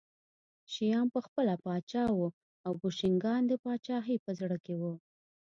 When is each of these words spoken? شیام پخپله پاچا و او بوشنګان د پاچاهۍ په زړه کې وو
شیام 0.73 1.07
پخپله 1.15 1.55
پاچا 1.63 2.05
و 2.17 2.23
او 2.65 2.71
بوشنګان 2.81 3.41
د 3.47 3.53
پاچاهۍ 3.63 4.17
په 4.25 4.31
زړه 4.39 4.57
کې 4.65 4.75
وو 4.81 4.93